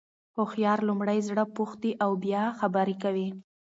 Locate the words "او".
2.03-2.11